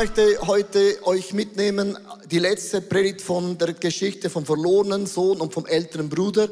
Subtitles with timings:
[0.00, 1.98] möchte heute euch mitnehmen,
[2.30, 6.48] die letzte Predigt von der Geschichte vom verlorenen Sohn und vom älteren Bruder.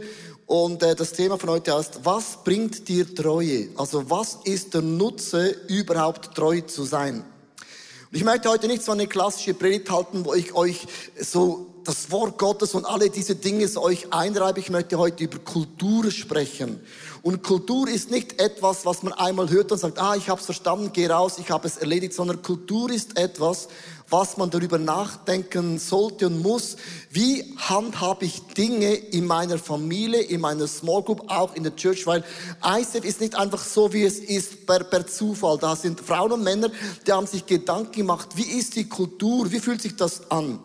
[0.47, 3.69] Und äh, das Thema von heute heißt, was bringt dir Treue?
[3.77, 7.19] Also was ist der Nutze, überhaupt treu zu sein?
[7.19, 10.85] Und ich möchte heute nicht so eine klassische Predigt halten, wo ich euch
[11.17, 14.59] so das Wort Gottes und alle diese Dinge so euch einreibe.
[14.59, 16.81] Ich möchte heute über Kultur sprechen.
[17.27, 20.45] Und Kultur ist nicht etwas, was man einmal hört und sagt, ah, ich habe es
[20.45, 23.67] verstanden, geh raus, ich habe es erledigt, sondern Kultur ist etwas,
[24.09, 26.77] was man darüber nachdenken sollte und muss.
[27.11, 32.07] Wie handhabe ich Dinge in meiner Familie, in meiner Small Group, auch in der Church?
[32.07, 32.23] Weil
[32.65, 35.59] ICF ist nicht einfach so, wie es ist per, per Zufall.
[35.59, 36.71] Da sind Frauen und Männer,
[37.09, 40.61] die haben sich Gedanken gemacht, wie ist die Kultur, wie fühlt sich das an?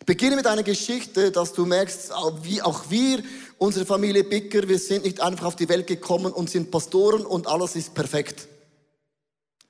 [0.00, 2.10] Ich beginne mit einer Geschichte, dass du merkst,
[2.42, 3.22] wie auch wir
[3.64, 7.46] Unsere Familie Bicker, wir sind nicht einfach auf die Welt gekommen und sind Pastoren und
[7.46, 8.46] alles ist perfekt.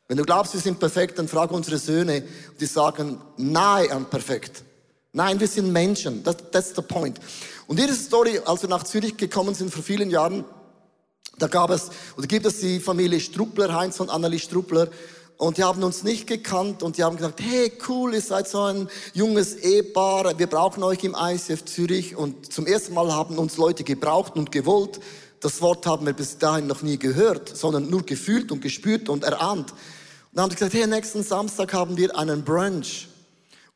[0.08, 2.24] Wenn du glaubst, wir sind perfekt, dann frag unsere Söhne,
[2.58, 4.64] die sagen, nahe an perfekt.
[5.12, 6.24] Nein, wir sind Menschen.
[6.24, 7.20] That, that's the point.
[7.68, 10.44] Und diese Story, als wir nach Zürich gekommen sind vor vielen Jahren,
[11.38, 14.88] da gab es, oder gibt es die Familie Struppler, Heinz und Annelie Struppler,
[15.36, 18.62] und die haben uns nicht gekannt und die haben gesagt, hey cool, ihr seid so
[18.62, 23.56] ein junges Ehepaar, wir brauchen euch im ICF Zürich und zum ersten Mal haben uns
[23.56, 25.00] Leute gebraucht und gewollt.
[25.40, 29.24] Das Wort haben wir bis dahin noch nie gehört, sondern nur gefühlt und gespürt und
[29.24, 29.72] erahnt.
[29.72, 29.78] Und
[30.32, 33.08] dann haben sie gesagt, hey, nächsten Samstag haben wir einen Brunch.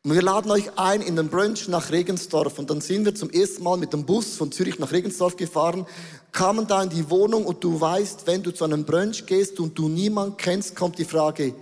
[0.08, 2.58] Und wir laden euch ein in den Brunch nach Regensdorf.
[2.58, 5.84] Und dann sind wir zum ersten Mal mit dem Bus von Zürich nach Regensdorf gefahren,
[6.32, 9.78] kamen da in die Wohnung und du weißt, wenn du zu einem Brunch gehst und
[9.78, 11.54] du niemanden kennst, kommt die Frage,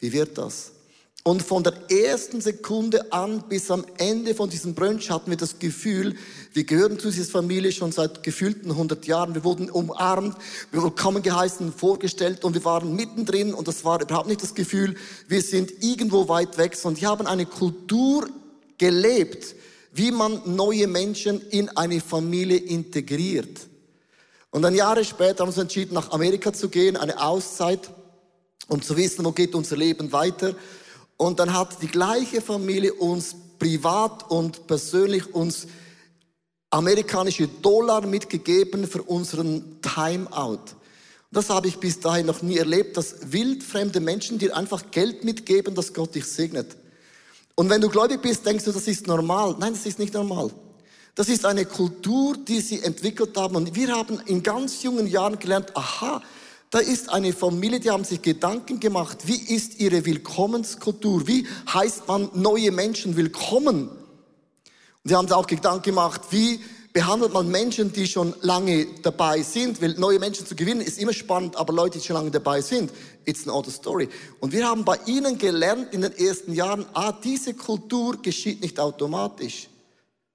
[0.00, 0.72] wie wird das?
[1.22, 5.58] Und von der ersten Sekunde an bis am Ende von diesem Brunch hatten wir das
[5.58, 6.14] Gefühl,
[6.52, 9.34] wir gehören zu dieser Familie schon seit gefühlten 100 Jahren.
[9.34, 10.36] Wir wurden umarmt,
[10.70, 14.54] wir wurden willkommen geheißen, vorgestellt und wir waren mittendrin und das war überhaupt nicht das
[14.54, 14.96] Gefühl,
[15.28, 18.28] wir sind irgendwo weit weg, sondern wir haben eine Kultur
[18.78, 19.54] gelebt,
[19.92, 23.68] wie man neue Menschen in eine Familie integriert.
[24.50, 27.90] Und dann Jahre später haben wir uns entschieden, nach Amerika zu gehen, eine Auszeit,
[28.68, 30.54] um zu wissen, wo geht unser Leben weiter.
[31.16, 35.66] Und dann hat die gleiche Familie uns privat und persönlich uns
[36.70, 40.60] amerikanische Dollar mitgegeben für unseren Timeout.
[41.30, 45.74] Das habe ich bis dahin noch nie erlebt, dass wildfremde Menschen dir einfach Geld mitgeben,
[45.74, 46.76] dass Gott dich segnet.
[47.54, 49.56] Und wenn du gläubig bist, denkst du, das ist normal.
[49.58, 50.50] Nein, das ist nicht normal.
[51.14, 53.56] Das ist eine Kultur, die sie entwickelt haben.
[53.56, 56.22] Und wir haben in ganz jungen Jahren gelernt, aha,
[56.70, 61.26] da ist eine Familie, die haben sich Gedanken gemacht, wie ist ihre Willkommenskultur?
[61.26, 63.90] Wie heißt man neue Menschen willkommen?
[65.08, 66.60] Sie haben sich auch Gedanken gemacht, wie
[66.92, 69.80] behandelt man Menschen, die schon lange dabei sind?
[69.80, 72.92] Weil neue Menschen zu gewinnen ist immer spannend, aber Leute, die schon lange dabei sind,
[73.24, 74.10] it's an other story.
[74.40, 78.78] Und wir haben bei ihnen gelernt in den ersten Jahren, ah, diese Kultur geschieht nicht
[78.78, 79.70] automatisch.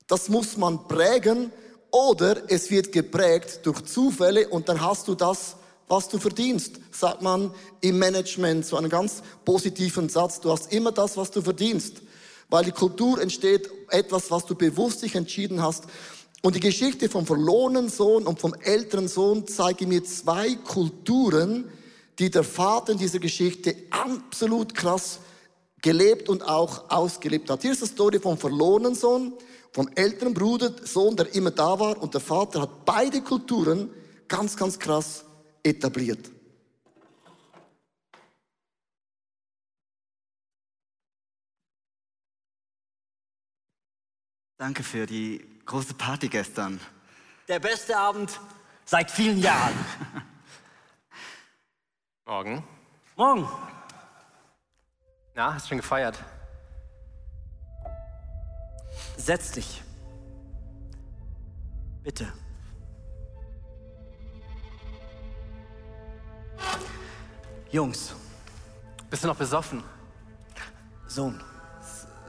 [0.07, 1.51] Das muss man prägen
[1.91, 5.55] oder es wird geprägt durch Zufälle und dann hast du das,
[5.87, 10.39] was du verdienst, sagt man im Management, so einen ganz positiven Satz.
[10.39, 12.01] Du hast immer das, was du verdienst,
[12.49, 15.85] weil die Kultur entsteht etwas, was du bewusst dich entschieden hast.
[16.41, 21.69] Und die Geschichte vom verlorenen Sohn und vom älteren Sohn zeige mir zwei Kulturen,
[22.19, 25.19] die der Vater in dieser Geschichte absolut krass
[25.81, 27.61] gelebt und auch ausgelebt hat.
[27.61, 29.33] Hier ist die Story vom verlorenen Sohn,
[29.71, 33.89] vom älteren Bruder, Sohn, der immer da war und der Vater hat beide Kulturen
[34.27, 35.25] ganz, ganz krass
[35.63, 36.32] etabliert.
[44.57, 46.79] Danke für die große Party gestern.
[47.47, 48.39] Der beste Abend
[48.85, 49.73] seit vielen Jahren.
[52.25, 52.63] Morgen.
[53.15, 53.49] Morgen.
[55.35, 56.17] Na, hast du schon gefeiert?
[59.17, 59.81] Setz dich.
[62.03, 62.31] Bitte.
[67.71, 68.13] Jungs.
[69.09, 69.83] Bist du noch besoffen?
[71.07, 71.41] Sohn.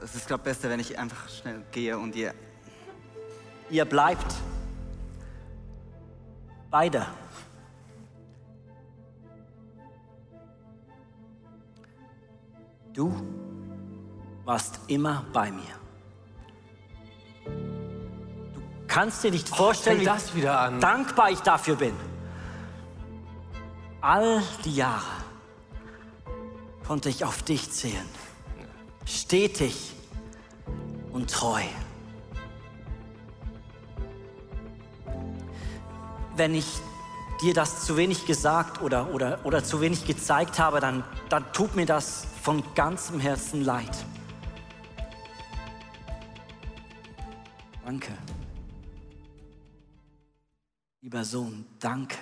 [0.05, 2.31] Es ist, glaube ich, besser, wenn ich einfach schnell gehe und ihr.
[3.71, 4.35] Ihr bleibt.
[6.69, 7.07] Beide.
[12.93, 13.11] Du
[14.43, 15.63] warst immer bei mir.
[17.45, 20.79] Du kannst dir nicht vorstellen, wie wieder an.
[20.79, 21.95] dankbar ich dafür bin.
[24.01, 25.23] All die Jahre
[26.85, 28.07] konnte ich auf dich zählen.
[29.07, 29.94] Stetig
[31.15, 31.61] und treu.
[36.35, 36.65] Wenn ich
[37.41, 41.73] dir das zu wenig gesagt oder, oder, oder zu wenig gezeigt habe, dann, dann tut
[41.73, 44.05] mir das von ganzem Herzen leid.
[47.85, 48.11] Danke.
[51.01, 52.17] Lieber Sohn, danke.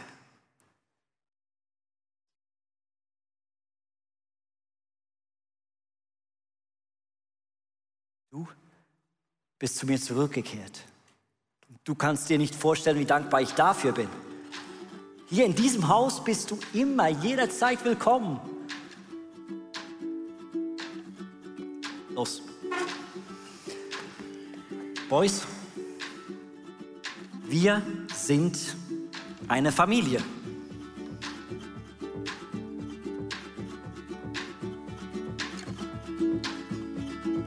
[9.64, 10.82] Bist zu mir zurückgekehrt.
[11.86, 14.10] Du kannst dir nicht vorstellen, wie dankbar ich dafür bin.
[15.30, 18.42] Hier in diesem Haus bist du immer, jederzeit willkommen.
[22.10, 22.42] Los.
[25.08, 25.44] Boys,
[27.46, 27.82] wir
[28.14, 28.76] sind
[29.48, 30.22] eine Familie.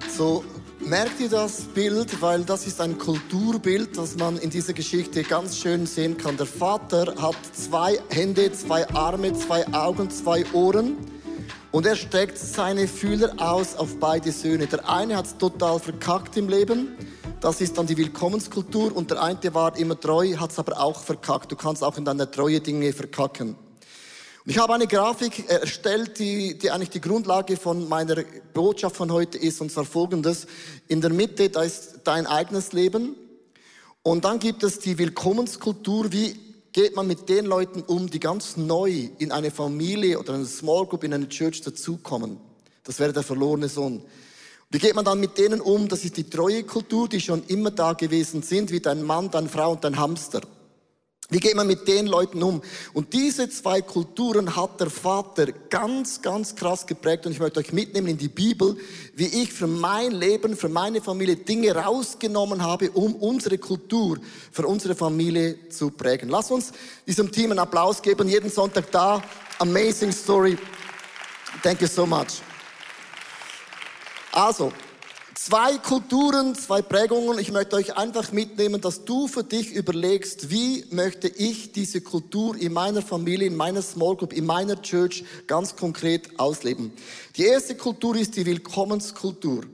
[0.08, 0.42] So,
[0.86, 5.58] merkt ihr das Bild, weil das ist ein Kulturbild, das man in dieser Geschichte ganz
[5.58, 6.36] schön sehen kann.
[6.36, 10.96] Der Vater hat zwei Hände, zwei Arme, zwei Augen, zwei Ohren
[11.72, 14.68] und er streckt seine Fühler aus auf beide Söhne.
[14.68, 16.96] Der eine hat es total verkackt im Leben,
[17.40, 21.00] das ist dann die Willkommenskultur und der eine war immer treu, hat es aber auch
[21.00, 21.50] verkackt.
[21.50, 23.56] Du kannst auch in deiner Treue Dinge verkacken.
[24.48, 28.22] Ich habe eine Grafik erstellt, die, die eigentlich die Grundlage von meiner
[28.54, 30.46] Botschaft von heute ist, und zwar folgendes.
[30.86, 33.16] In der Mitte, da ist dein eigenes Leben.
[34.04, 36.12] Und dann gibt es die Willkommenskultur.
[36.12, 36.38] Wie
[36.70, 40.86] geht man mit den Leuten um, die ganz neu in eine Familie oder eine Small
[40.86, 42.38] Group, in eine Church dazukommen?
[42.84, 44.00] Das wäre der verlorene Sohn.
[44.70, 45.88] Wie geht man dann mit denen um?
[45.88, 49.48] Das ist die treue Kultur, die schon immer da gewesen sind, wie dein Mann, deine
[49.48, 50.42] Frau und dein Hamster.
[51.28, 52.62] Wie geht man mit den Leuten um?
[52.92, 57.26] Und diese zwei Kulturen hat der Vater ganz, ganz krass geprägt.
[57.26, 58.76] Und ich möchte euch mitnehmen in die Bibel,
[59.14, 64.18] wie ich für mein Leben, für meine Familie Dinge rausgenommen habe, um unsere Kultur
[64.52, 66.28] für unsere Familie zu prägen.
[66.28, 66.70] Lass uns
[67.08, 68.28] diesem Team einen Applaus geben.
[68.28, 69.20] Jeden Sonntag da.
[69.58, 70.56] Amazing Story.
[71.60, 72.40] Thank you so much.
[74.30, 74.70] Also,
[75.38, 77.38] Zwei Kulturen, zwei Prägungen.
[77.38, 82.56] Ich möchte euch einfach mitnehmen, dass du für dich überlegst, wie möchte ich diese Kultur
[82.56, 86.90] in meiner Familie, in meiner Small Group, in meiner Church ganz konkret ausleben.
[87.36, 89.64] Die erste Kultur ist die Willkommenskultur.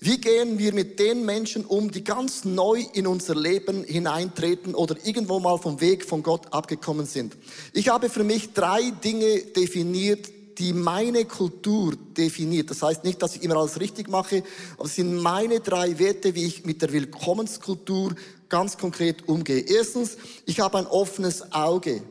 [0.00, 4.96] Wie gehen wir mit den Menschen um, die ganz neu in unser Leben hineintreten oder
[5.04, 7.36] irgendwo mal vom Weg von Gott abgekommen sind?
[7.74, 10.30] Ich habe für mich drei Dinge definiert,
[10.60, 12.70] die meine Kultur definiert.
[12.70, 14.44] Das heißt nicht, dass ich immer alles richtig mache,
[14.76, 18.14] aber es sind meine drei Werte, wie ich mit der Willkommenskultur
[18.50, 19.60] ganz konkret umgehe.
[19.60, 22.02] Erstens, ich habe ein offenes Auge.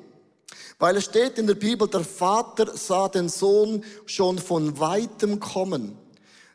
[0.79, 5.95] Weil es steht in der Bibel, der Vater sah den Sohn schon von weitem kommen.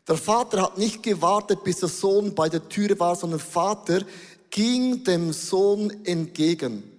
[0.07, 4.01] Der Vater hat nicht gewartet, bis der Sohn bei der Tür war, sondern der Vater
[4.49, 6.94] ging dem Sohn entgegen.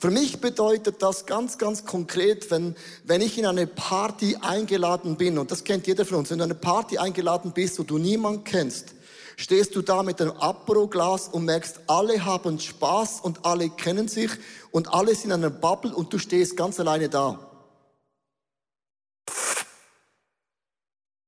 [0.00, 2.74] Für mich bedeutet das ganz, ganz konkret, wenn,
[3.04, 6.44] wenn ich in eine Party eingeladen bin, und das kennt jeder von uns, wenn du
[6.44, 8.94] in eine Party eingeladen bist, wo du niemanden kennst,
[9.36, 14.30] stehst du da mit einem Apero-Glas und merkst, alle haben Spaß und alle kennen sich
[14.70, 17.38] und alle sind in einer Bubble und du stehst ganz alleine da.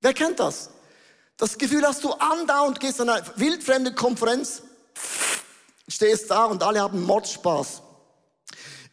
[0.01, 0.71] Wer kennt das?
[1.37, 4.63] Das Gefühl hast du andauernd, gehst an eine wildfremde Konferenz,
[5.89, 7.83] stehst da und alle haben Mordspaß.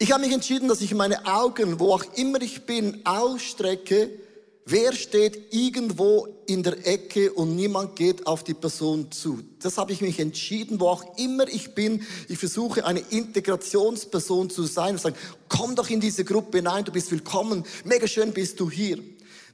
[0.01, 4.09] Ich habe mich entschieden, dass ich meine Augen, wo auch immer ich bin, ausstrecke.
[4.63, 9.43] Wer steht irgendwo in der Ecke und niemand geht auf die Person zu?
[9.61, 12.03] Das habe ich mich entschieden, wo auch immer ich bin.
[12.29, 15.17] Ich versuche eine Integrationsperson zu sein und sagen,
[15.49, 18.99] komm doch in diese Gruppe hinein, du bist willkommen, mega schön bist du hier.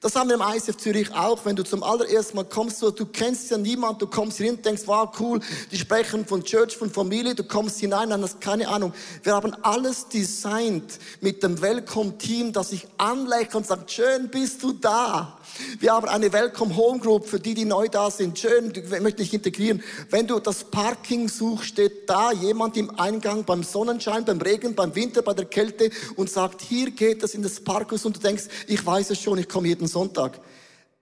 [0.05, 1.45] Das haben wir im ICF Zürich auch.
[1.45, 4.83] Wenn du zum allerersten Mal kommst, so, du kennst ja niemand, du kommst hin, denkst,
[4.85, 5.39] wow, cool,
[5.71, 8.93] die sprechen von Church, von Familie, du kommst hinein, dann hast keine Ahnung.
[9.23, 14.73] Wir haben alles designt mit dem Welcome-Team, das sich anlächelt und sagt, schön bist du
[14.73, 15.39] da.
[15.79, 18.37] Wir haben eine Welcome Home Group für die, die neu da sind.
[18.37, 19.81] Schön, ich möchte dich integrieren.
[20.09, 24.95] Wenn du das Parking suchst, steht da jemand im Eingang beim Sonnenschein, beim Regen, beim
[24.95, 28.45] Winter, bei der Kälte und sagt, hier geht es in das Parkhaus und du denkst,
[28.67, 30.39] ich weiß es schon, ich komme jeden Sonntag.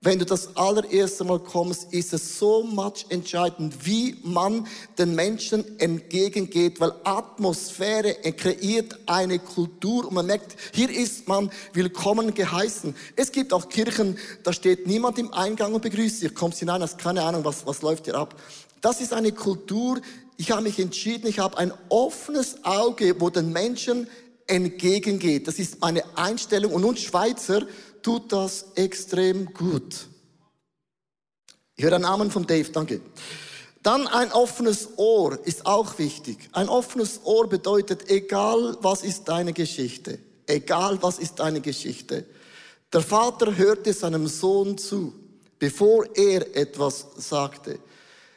[0.05, 4.67] Wenn du das allererste Mal kommst, ist es so much entscheidend, wie man
[4.98, 12.33] den Menschen entgegengeht, weil Atmosphäre kreiert eine Kultur und man merkt, hier ist man willkommen
[12.33, 12.93] geheißen.
[13.15, 16.98] Es gibt auch Kirchen, da steht niemand im Eingang und begrüßt dich, kommst hinein, hast
[16.98, 18.36] keine Ahnung, was, was läuft hier ab.
[18.81, 20.01] Das ist eine Kultur,
[20.36, 24.07] ich habe mich entschieden, ich habe ein offenes Auge, wo den Menschen
[24.48, 25.48] entgegengeht.
[25.48, 27.65] Das ist meine Einstellung und uns Schweizer
[28.03, 30.07] tut das extrem gut.
[31.75, 33.01] Ich höre einen Namen von Dave, danke.
[33.81, 36.50] Dann ein offenes Ohr ist auch wichtig.
[36.51, 42.25] Ein offenes Ohr bedeutet, egal was ist deine Geschichte, Egal was ist deine Geschichte.
[42.91, 45.13] Der Vater hörte seinem Sohn zu,
[45.57, 47.79] bevor er etwas sagte.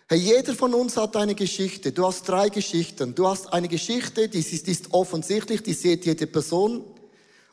[0.09, 1.91] Hey, jeder von uns hat eine Geschichte.
[1.91, 3.15] Du hast drei Geschichten.
[3.15, 6.85] Du hast eine Geschichte, die ist, die ist offensichtlich, die sieht jede Person.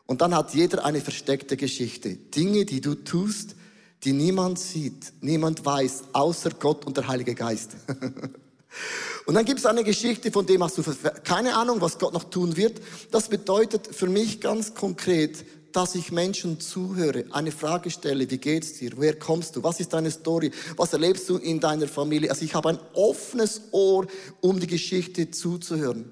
[0.06, 2.16] Und dann hat jeder eine versteckte Geschichte.
[2.16, 3.56] Dinge, die du tust,
[4.04, 7.72] die niemand sieht, niemand weiß, außer Gott und der Heilige Geist.
[9.26, 10.84] und dann gibt es eine Geschichte, von dem hast du
[11.24, 12.82] keine Ahnung, was Gott noch tun wird.
[13.12, 18.74] Das bedeutet für mich ganz konkret, dass ich Menschen zuhöre, eine Frage stelle, wie geht's
[18.74, 18.92] dir?
[18.96, 19.64] Woher kommst du?
[19.64, 20.52] Was ist deine Story?
[20.78, 22.30] Was erlebst du in deiner Familie?
[22.30, 24.06] Also ich habe ein offenes Ohr,
[24.42, 26.12] um die Geschichte zuzuhören.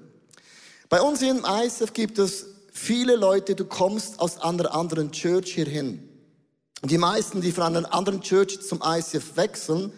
[0.88, 6.08] Bei uns im ISF gibt es viele Leute, du kommst aus einer anderen Church hierhin.
[6.80, 9.92] Und die meisten, die von einer anderen Church zum ICF wechseln,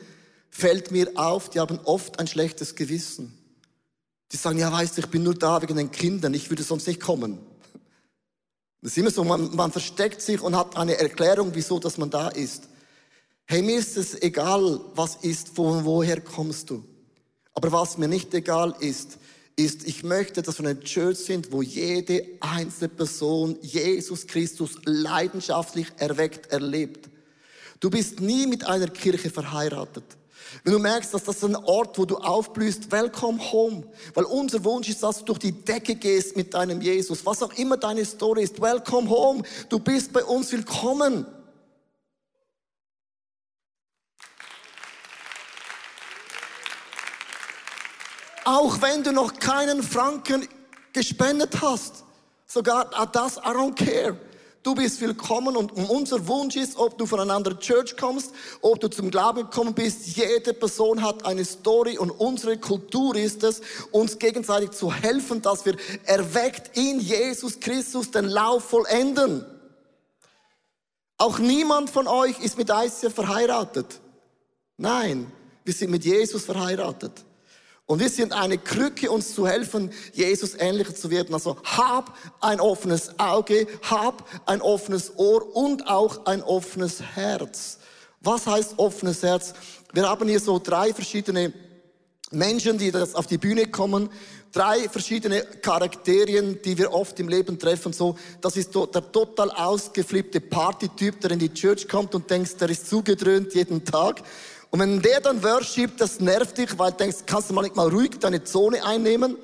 [0.50, 3.38] fällt mir auf, die haben oft ein schlechtes Gewissen.
[4.32, 6.86] Die sagen, ja, weißt du, ich bin nur da wegen den Kindern, ich würde sonst
[6.86, 7.38] nicht kommen.
[8.82, 12.10] Das ist immer so, man, man versteckt sich und hat eine Erklärung, wieso, dass man
[12.10, 12.68] da ist.
[13.46, 16.84] Hey, mir ist es egal, was ist, von woher kommst du.
[17.54, 19.18] Aber was mir nicht egal ist,
[19.56, 25.86] ist, ich möchte, dass wir eine Church sind, wo jede einzelne Person Jesus Christus leidenschaftlich
[25.98, 27.08] erweckt erlebt.
[27.80, 30.04] Du bist nie mit einer Kirche verheiratet.
[30.62, 33.84] Wenn du merkst, dass das ein Ort, wo du aufblühst, welcome home.
[34.14, 37.26] Weil unser Wunsch ist, dass du durch die Decke gehst mit deinem Jesus.
[37.26, 39.42] Was auch immer deine Story ist, welcome home.
[39.68, 41.26] Du bist bei uns willkommen.
[48.44, 50.46] Auch wenn du noch keinen Franken
[50.92, 52.04] gespendet hast.
[52.46, 54.16] Sogar das, I don't care.
[54.62, 58.32] Du bist willkommen und unser Wunsch ist, ob du von einer anderen Church kommst,
[58.62, 63.42] ob du zum Glauben gekommen bist, jede Person hat eine Story und unsere Kultur ist
[63.42, 63.60] es,
[63.90, 69.44] uns gegenseitig zu helfen, dass wir erweckt in Jesus Christus den Lauf vollenden.
[71.18, 74.00] Auch niemand von euch ist mit ICF verheiratet.
[74.78, 75.30] Nein,
[75.64, 77.24] wir sind mit Jesus verheiratet.
[77.86, 81.34] Und wir sind eine Krücke, uns zu helfen, Jesus ähnlicher zu werden.
[81.34, 87.78] Also hab ein offenes Auge, hab ein offenes Ohr und auch ein offenes Herz.
[88.20, 89.52] Was heißt offenes Herz?
[89.92, 91.52] Wir haben hier so drei verschiedene
[92.30, 94.08] Menschen, die das auf die Bühne kommen,
[94.50, 97.92] drei verschiedene Charakterien, die wir oft im Leben treffen.
[97.92, 102.70] So, das ist der total ausgeflippte Partytyp, der in die Church kommt und denkt, der
[102.70, 104.22] ist zugedröhnt jeden Tag.
[104.74, 107.76] Und wenn der dann worship, das nervt dich, weil du denkst, kannst du mal nicht
[107.76, 109.36] mal ruhig deine Zone einnehmen.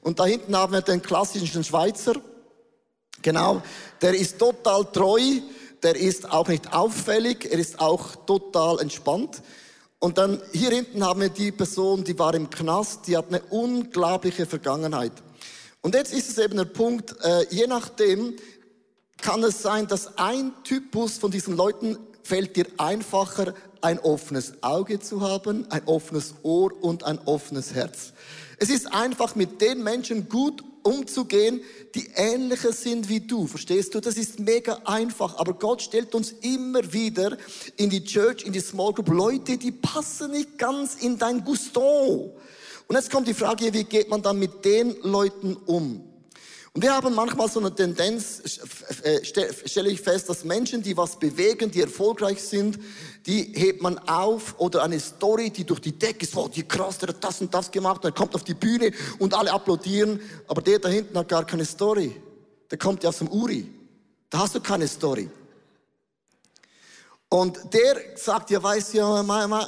[0.00, 2.14] Und da hinten haben wir den klassischen Schweizer.
[3.22, 3.62] Genau,
[4.00, 5.20] der ist total treu,
[5.84, 9.40] der ist auch nicht auffällig, er ist auch total entspannt.
[10.00, 13.40] Und dann hier hinten haben wir die Person, die war im Knast, die hat eine
[13.50, 15.12] unglaubliche Vergangenheit.
[15.80, 18.34] Und jetzt ist es eben der Punkt, äh, je nachdem
[19.18, 25.00] kann es sein, dass ein Typus von diesen Leuten fällt dir einfacher ein offenes Auge
[25.00, 28.12] zu haben, ein offenes Ohr und ein offenes Herz.
[28.58, 31.60] Es ist einfach mit den Menschen gut umzugehen,
[31.94, 33.46] die ähnlicher sind wie du.
[33.46, 34.00] Verstehst du?
[34.00, 35.36] Das ist mega einfach.
[35.36, 37.36] Aber Gott stellt uns immer wieder
[37.76, 42.36] in die Church, in die Small Group Leute, die passen nicht ganz in dein Gusto.
[42.88, 46.08] Und jetzt kommt die Frage, wie geht man dann mit den Leuten um?
[46.74, 48.40] Und wir haben manchmal so eine Tendenz,
[49.02, 52.78] äh, stelle ich fest, dass Menschen, die was bewegen, die erfolgreich sind,
[53.26, 56.98] die hebt man auf oder eine Story, die durch die Decke ist, wow, die krass,
[56.98, 60.20] der hat das und das gemacht, und er kommt auf die Bühne und alle applaudieren,
[60.48, 62.20] aber der da hinten hat gar keine Story.
[62.70, 63.72] Der kommt ja aus dem Uri.
[64.30, 65.28] Da hast du keine Story.
[67.28, 69.22] Und der sagt, ja, weiß ja,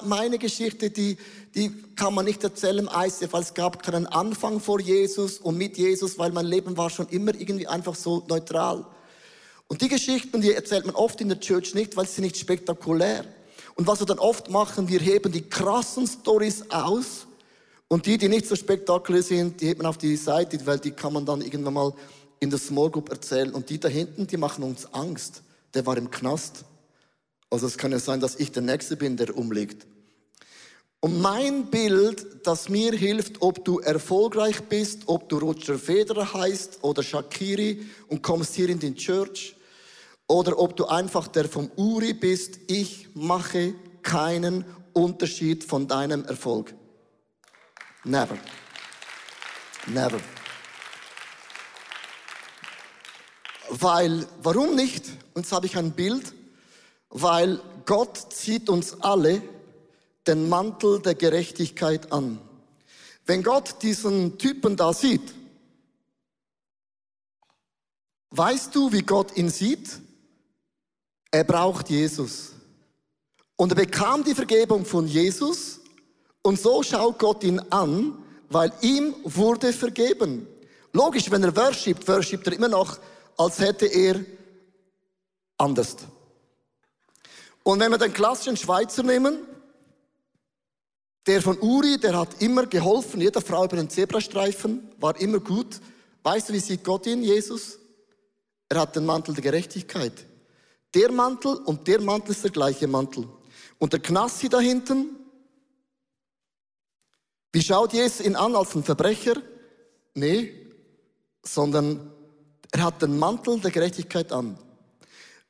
[0.04, 1.16] meine Geschichte, die,
[1.54, 5.56] die kann man nicht erzählen im ICF, weil es gab keinen Anfang vor Jesus und
[5.56, 8.84] mit Jesus, weil mein Leben war schon immer irgendwie einfach so neutral.
[9.66, 13.24] Und die Geschichten, die erzählt man oft in der Church nicht, weil sie nicht spektakulär.
[13.76, 17.26] Und was wir dann oft machen, wir heben die krassen Stories aus
[17.88, 20.92] und die, die nicht so spektakulär sind, die heben man auf die Seite, weil die
[20.92, 21.94] kann man dann irgendwann mal
[22.40, 23.52] in der Small Group erzählen.
[23.52, 25.42] Und die da hinten, die machen uns Angst.
[25.74, 26.64] Der war im Knast.
[27.50, 29.86] Also es kann ja sein, dass ich der Nächste bin, der umliegt.
[31.00, 36.78] Und mein Bild, das mir hilft, ob du erfolgreich bist, ob du Roger Federer heißt
[36.80, 39.54] oder Shakiri und kommst hier in den Church,
[40.26, 46.74] oder ob du einfach der vom Uri bist, ich mache keinen Unterschied von deinem Erfolg.
[48.04, 48.38] Never.
[49.86, 50.20] Never.
[53.68, 55.06] Weil, warum nicht?
[55.34, 56.32] Und jetzt habe ich ein Bild
[57.14, 59.40] weil Gott zieht uns alle
[60.26, 62.40] den Mantel der Gerechtigkeit an.
[63.24, 65.32] Wenn Gott diesen Typen da sieht,
[68.36, 70.00] Weißt du, wie Gott ihn sieht?
[71.34, 72.52] Er braucht Jesus.
[73.56, 75.80] Und er bekam die Vergebung von Jesus
[76.42, 78.16] und so schaut Gott ihn an,
[78.50, 80.46] weil ihm wurde vergeben.
[80.92, 83.00] Logisch, wenn er worshipt, worshipt er immer noch,
[83.36, 84.24] als hätte er
[85.58, 85.96] anders.
[87.64, 89.38] Und wenn wir den klassischen Schweizer nehmen,
[91.26, 95.80] der von Uri, der hat immer geholfen, jeder Frau über den Zebrastreifen, war immer gut.
[96.22, 97.80] Weißt du, wie sieht Gott ihn, Jesus?
[98.68, 100.26] Er hat den Mantel der Gerechtigkeit.
[100.94, 103.28] Der Mantel und der Mantel ist der gleiche Mantel.
[103.78, 105.16] Und der Knassi da hinten,
[107.52, 109.34] wie schaut Jesus ihn an als ein Verbrecher?
[110.14, 110.52] Nee,
[111.42, 112.12] sondern
[112.72, 114.58] er hat den Mantel der Gerechtigkeit an.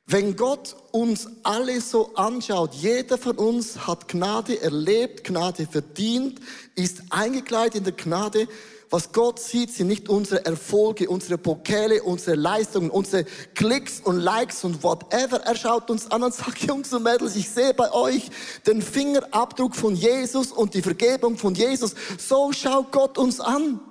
[0.07, 6.39] Wenn Gott uns alle so anschaut, jeder von uns hat Gnade erlebt, Gnade verdient,
[6.75, 8.47] ist eingekleidet in der Gnade.
[8.95, 14.63] Was Gott sieht, sind nicht unsere Erfolge, unsere Pokale, unsere Leistungen, unsere Klicks und Likes
[14.63, 15.41] und whatever.
[15.41, 18.29] Er schaut uns an und sagt, Jungs und Mädels, ich sehe bei euch
[18.65, 21.93] den Fingerabdruck von Jesus und die Vergebung von Jesus.
[22.17, 23.81] So schaut Gott uns an.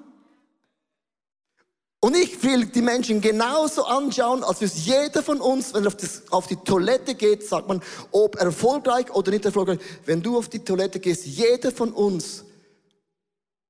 [2.00, 5.96] Und ich will die Menschen genauso anschauen, als es jeder von uns, wenn er auf,
[5.99, 9.80] das, auf, die Toilette geht, sagt man, ob erfolgreich oder nicht erfolgreich.
[10.06, 12.46] Wenn du auf die Toilette gehst, jeder von uns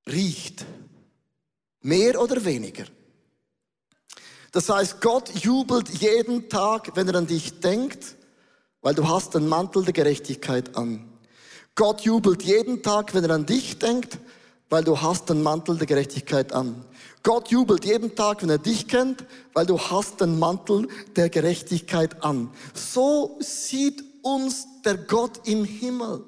[0.09, 0.65] riecht.
[1.85, 2.85] Mehr oder weniger.
[4.51, 8.15] Das heißt, Gott jubelt jeden Tag, wenn er an dich denkt,
[8.81, 11.07] weil du hast den Mantel der Gerechtigkeit an.
[11.75, 14.17] Gott jubelt jeden Tag, wenn er an dich denkt,
[14.67, 16.83] weil du hast den Mantel der Gerechtigkeit an.
[17.21, 19.23] Gott jubelt jeden Tag, wenn er dich kennt,
[19.53, 22.49] weil du hast den Mantel der Gerechtigkeit an.
[22.73, 26.23] So sieht uns der Gott im Himmel.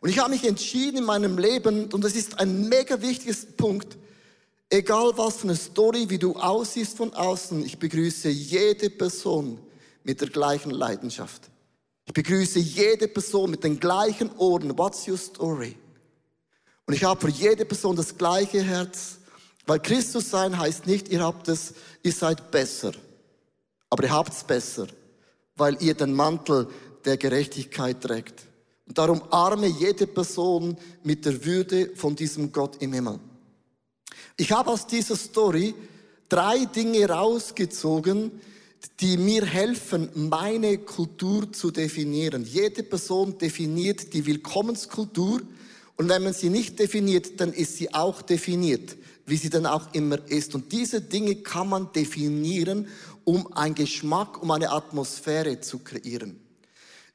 [0.00, 3.96] Und ich habe mich entschieden in meinem Leben, und das ist ein mega wichtiges Punkt,
[4.74, 9.58] egal was für eine Story, wie du aussiehst von außen, ich begrüße jede Person
[10.02, 11.50] mit der gleichen Leidenschaft.
[12.06, 14.76] Ich begrüße jede Person mit den gleichen Ohren.
[14.76, 15.76] What's your story?
[16.86, 19.18] Und ich habe für jede Person das gleiche Herz
[19.66, 22.92] weil Christus sein heißt nicht, ihr habt es, ihr seid besser.
[23.88, 24.88] Aber ihr habt es besser,
[25.56, 26.68] weil ihr den Mantel
[27.04, 28.44] der Gerechtigkeit trägt.
[28.86, 33.18] Und darum arme jede Person mit der Würde von diesem Gott im Himmel.
[34.36, 35.74] Ich habe aus dieser Story
[36.28, 38.30] drei Dinge rausgezogen,
[39.00, 42.44] die mir helfen, meine Kultur zu definieren.
[42.44, 45.40] Jede Person definiert die Willkommenskultur
[45.96, 48.96] und wenn man sie nicht definiert, dann ist sie auch definiert
[49.26, 50.54] wie sie dann auch immer ist.
[50.54, 52.88] Und diese Dinge kann man definieren,
[53.24, 56.40] um einen Geschmack, um eine Atmosphäre zu kreieren.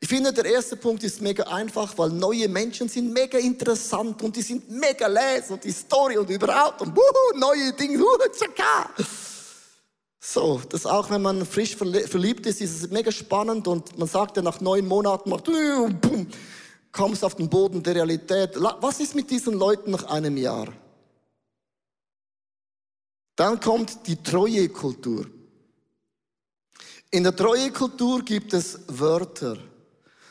[0.01, 4.35] Ich finde, der erste Punkt ist mega einfach, weil neue Menschen sind mega interessant und
[4.35, 8.89] die sind mega les und die Story und überhaupt und wuhu, neue Dinge, wuhu, tschaka.
[10.21, 14.37] So, das auch wenn man frisch verliebt ist, ist es mega spannend und man sagt
[14.37, 16.27] ja nach neun Monaten, macht, boom,
[16.91, 18.55] kommst auf den Boden der Realität.
[18.55, 20.73] Was ist mit diesen Leuten nach einem Jahr?
[23.35, 25.25] Dann kommt die Treuekultur.
[27.11, 29.57] In der Treuekultur gibt es Wörter.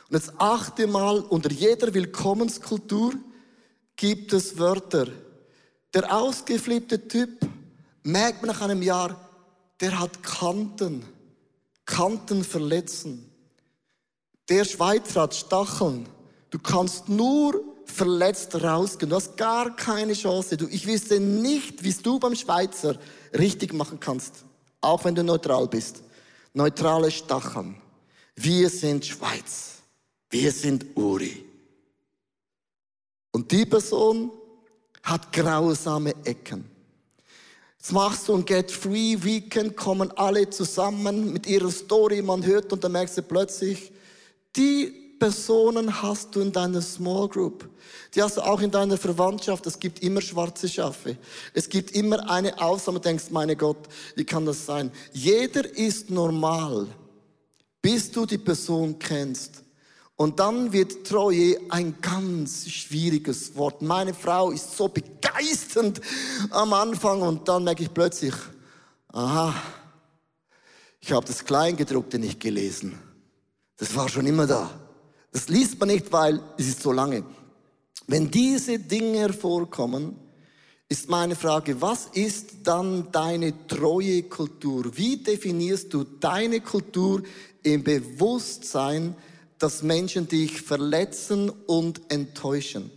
[0.08, 3.14] Und jetzt achte mal, unter jeder Willkommenskultur
[3.96, 5.08] gibt es Wörter.
[5.92, 7.46] Der ausgeflippte Typ
[8.02, 9.28] merkt man nach einem Jahr,
[9.80, 11.04] der hat Kanten.
[11.84, 13.30] Kanten verletzen.
[14.48, 16.08] Der Schweizer hat Stacheln.
[16.50, 19.10] Du kannst nur verletzt rausgehen.
[19.10, 20.56] Du hast gar keine Chance.
[20.56, 22.96] Du, ich wüsste nicht, wie du beim Schweizer
[23.38, 24.44] richtig machen kannst.
[24.80, 26.02] Auch wenn du neutral bist.
[26.54, 27.76] Neutrale Stacheln.
[28.36, 29.77] Wir sind Schweiz.
[30.30, 31.44] Wir sind Uri.
[33.32, 34.30] Und die Person
[35.02, 36.64] hat grausame Ecken.
[37.78, 42.72] Jetzt machst du ein Get Free Weekend, kommen alle zusammen mit ihrer Story, man hört
[42.72, 43.92] und dann merkst du plötzlich,
[44.56, 47.68] die Personen hast du in deiner Small Group.
[48.14, 49.66] Die hast du auch in deiner Verwandtschaft.
[49.66, 51.16] Es gibt immer schwarze Schafe.
[51.54, 53.00] Es gibt immer eine Ausnahme.
[53.00, 54.90] Denkst, meine Gott, wie kann das sein?
[55.12, 56.86] Jeder ist normal,
[57.82, 59.62] bis du die Person kennst.
[60.18, 63.82] Und dann wird Treue ein ganz schwieriges Wort.
[63.82, 66.00] Meine Frau ist so begeisternd
[66.50, 68.34] am Anfang und dann merke ich plötzlich,
[69.12, 69.54] aha,
[70.98, 72.98] ich habe das Kleingedruckte nicht gelesen.
[73.76, 74.68] Das war schon immer da.
[75.30, 77.22] Das liest man nicht, weil es ist so lange.
[78.08, 80.16] Wenn diese Dinge hervorkommen,
[80.88, 84.90] ist meine Frage, was ist dann deine treue Kultur?
[84.96, 87.22] Wie definierst du deine Kultur
[87.62, 89.14] im Bewusstsein,
[89.58, 92.90] dass Menschen dich verletzen und enttäuschen?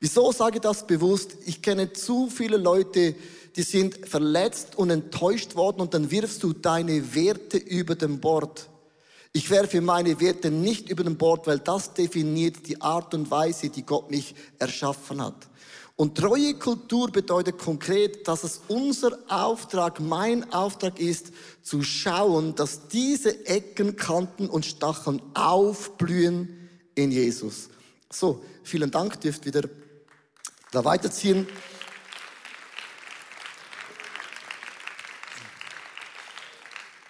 [0.00, 1.36] Wieso sage ich das bewusst?
[1.46, 3.14] Ich kenne zu viele Leute,
[3.56, 8.68] die sind verletzt und enttäuscht worden und dann wirfst du deine Werte über den Bord.
[9.32, 13.68] Ich werfe meine Werte nicht über den Bord, weil das definiert die Art und Weise,
[13.68, 15.48] die Gott mich erschaffen hat.
[16.00, 22.86] Und treue Kultur bedeutet konkret, dass es unser Auftrag, mein Auftrag ist, zu schauen, dass
[22.86, 27.68] diese Ecken, Kanten und Stacheln aufblühen in Jesus.
[28.12, 29.62] So, vielen Dank, dürft wieder
[30.70, 31.48] da weiterziehen.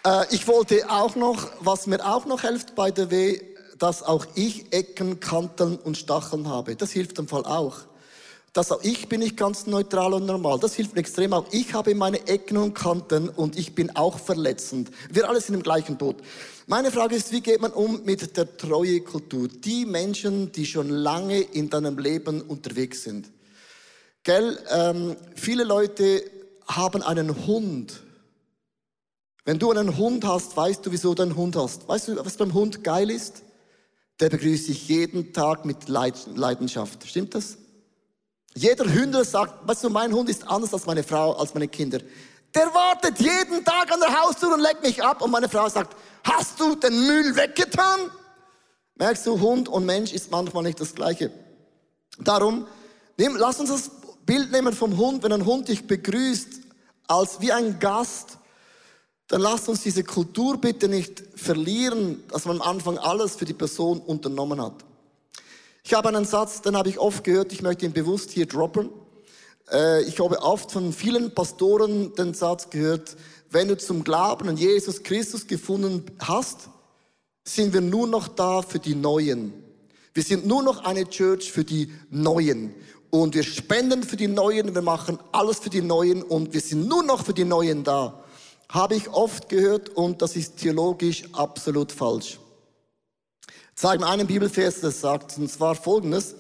[0.02, 3.38] Äh, ich wollte auch noch, was mir auch noch hilft bei der W,
[3.78, 6.74] dass auch ich Ecken, Kanten und Stacheln habe.
[6.74, 7.82] Das hilft im Fall auch.
[8.52, 10.58] Dass auch ich bin nicht ganz neutral und normal.
[10.58, 11.46] Das hilft mir extrem auch.
[11.52, 14.90] Ich habe meine Ecken und Kanten und ich bin auch verletzend.
[15.10, 16.16] Wir alle sind im gleichen Boot.
[16.66, 19.48] Meine Frage ist, wie geht man um mit der Treuekultur?
[19.48, 23.30] Die Menschen, die schon lange in deinem Leben unterwegs sind.
[24.22, 26.22] Gell, ähm, viele Leute
[26.66, 28.02] haben einen Hund
[29.48, 31.88] wenn du einen Hund hast, weißt du, wieso du einen Hund hast.
[31.88, 33.44] Weißt du, was beim Hund geil ist?
[34.20, 37.06] Der begrüßt dich jeden Tag mit Leidenschaft.
[37.06, 37.56] Stimmt das?
[38.54, 42.00] Jeder Hünder sagt, weißt du, mein Hund ist anders als meine Frau, als meine Kinder.
[42.54, 45.96] Der wartet jeden Tag an der Haustür und leckt mich ab und meine Frau sagt,
[46.24, 48.10] hast du den Müll weggetan?
[48.96, 51.30] Merkst du, Hund und Mensch ist manchmal nicht das Gleiche.
[52.18, 52.66] Darum,
[53.16, 53.90] nimm, lass uns das
[54.26, 55.22] Bild nehmen vom Hund.
[55.22, 56.48] Wenn ein Hund dich begrüßt
[57.06, 58.38] als wie ein Gast,
[59.28, 63.54] dann lasst uns diese Kultur bitte nicht verlieren, dass man am Anfang alles für die
[63.54, 64.84] Person unternommen hat.
[65.84, 68.90] Ich habe einen Satz, den habe ich oft gehört, ich möchte ihn bewusst hier droppen.
[69.70, 73.16] Äh, ich habe oft von vielen Pastoren den Satz gehört,
[73.50, 76.68] wenn du zum Glauben an Jesus Christus gefunden hast,
[77.44, 79.52] sind wir nur noch da für die Neuen.
[80.12, 82.74] Wir sind nur noch eine Church für die Neuen.
[83.10, 86.86] Und wir spenden für die Neuen, wir machen alles für die Neuen und wir sind
[86.86, 88.22] nur noch für die Neuen da
[88.70, 92.38] habe ich oft gehört und das ist theologisch absolut falsch.
[93.80, 96.34] Zeige mir einen Bibelvers, das sagt, und zwar folgendes.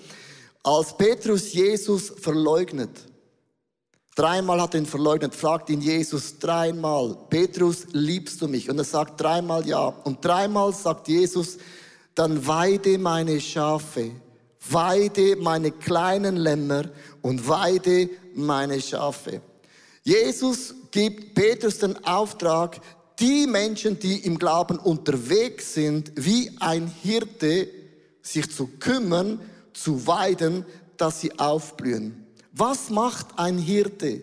[0.64, 2.90] Als Petrus Jesus verleugnet,
[4.16, 8.68] dreimal hat er ihn verleugnet, fragt ihn Jesus dreimal, Petrus, liebst du mich?
[8.68, 9.86] Und er sagt dreimal ja.
[9.86, 11.58] Und dreimal sagt Jesus,
[12.16, 14.10] dann weide meine Schafe,
[14.68, 16.86] weide meine kleinen Lämmer
[17.22, 19.42] und weide meine Schafe.
[20.02, 22.80] Jesus gibt Petrus den Auftrag,
[23.20, 27.68] die Menschen, die im Glauben unterwegs sind, wie ein Hirte,
[28.22, 29.40] sich zu kümmern,
[29.72, 30.64] zu weiden,
[30.96, 32.26] dass sie aufblühen.
[32.52, 34.22] Was macht ein Hirte?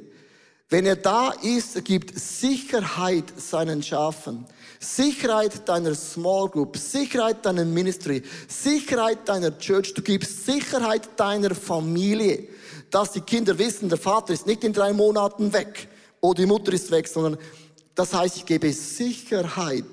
[0.69, 4.45] Wenn er da ist, er gibt Sicherheit seinen Schafen.
[4.79, 9.93] Sicherheit deiner Small Group, Sicherheit deiner Ministry, Sicherheit deiner Church.
[9.93, 12.49] Du gibst Sicherheit deiner Familie
[12.95, 15.89] dass die Kinder wissen, der Vater ist nicht in drei Monaten weg
[16.21, 17.37] oder die Mutter ist weg, sondern
[17.95, 19.85] das heißt, ich gebe Sicherheit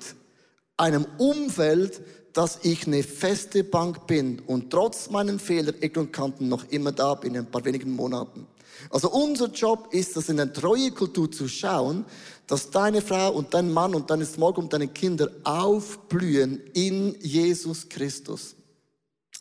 [0.77, 2.01] einem Umfeld,
[2.33, 6.93] dass ich eine feste Bank bin und trotz meinen Fehler, Ecken und Kanten noch immer
[6.93, 8.47] da bin in ein paar wenigen Monaten.
[8.91, 12.05] Also unser Job ist es, in der Treuekultur zu schauen,
[12.47, 17.89] dass deine Frau und dein Mann und deine Smog und deine Kinder aufblühen in Jesus
[17.89, 18.57] Christus.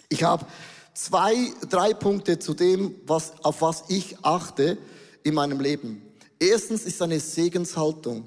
[0.10, 0.46] Ich habe
[0.94, 4.78] zwei, drei Punkte zu dem, was, auf was ich achte
[5.24, 6.02] in meinem Leben.
[6.40, 8.26] Erstens ist eine Segenshaltung.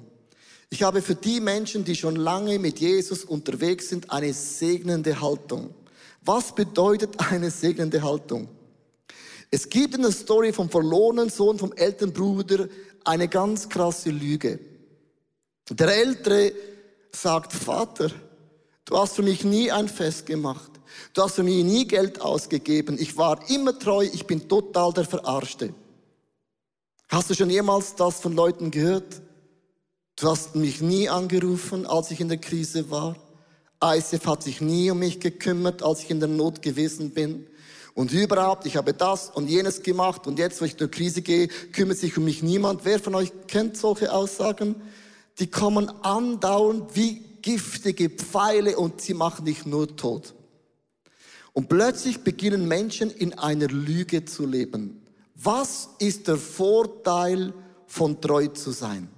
[0.69, 5.73] Ich habe für die Menschen, die schon lange mit Jesus unterwegs sind, eine segnende Haltung.
[6.23, 8.49] Was bedeutet eine segnende Haltung?
[9.51, 12.67] Es gibt in der Story vom verlorenen Sohn, vom älteren Bruder,
[13.03, 14.59] eine ganz krasse Lüge.
[15.69, 16.51] Der Ältere
[17.11, 18.11] sagt, Vater,
[18.85, 20.71] du hast für mich nie ein Fest gemacht.
[21.13, 22.97] Du hast mir nie Geld ausgegeben.
[22.99, 24.03] Ich war immer treu.
[24.11, 25.73] Ich bin total der Verarschte.
[27.09, 29.21] Hast du schon jemals das von Leuten gehört?
[30.17, 33.17] Du hast mich nie angerufen, als ich in der Krise war.
[33.83, 37.47] ISF hat sich nie um mich gekümmert, als ich in der Not gewesen bin.
[37.93, 41.47] Und überhaupt, ich habe das und jenes gemacht und jetzt, wo ich durch Krise gehe,
[41.47, 42.85] kümmert sich um mich niemand.
[42.85, 44.75] Wer von euch kennt solche Aussagen?
[45.39, 50.33] Die kommen andauernd wie giftige Pfeile und sie machen dich nur tot.
[51.51, 55.01] Und plötzlich beginnen Menschen in einer Lüge zu leben.
[55.35, 57.53] Was ist der Vorteil
[57.85, 59.09] von treu zu sein?